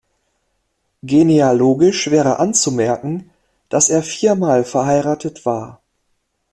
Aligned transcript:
Genealogisch 1.05 2.09
wäre 2.09 2.39
anzumerken, 2.39 3.29
dass 3.69 3.89
er 3.89 4.01
vier 4.01 4.33
Mal 4.33 4.63
verheiratet 4.63 5.45
war. 5.45 5.79